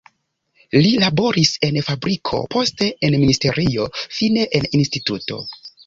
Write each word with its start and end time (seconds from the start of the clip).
Li 0.85 0.93
laboris 1.03 1.51
en 1.67 1.77
fabriko, 1.91 2.41
poste 2.57 2.91
en 3.09 3.21
ministerio, 3.25 3.89
fine 4.21 4.51
en 4.61 4.71
instituto. 4.83 5.45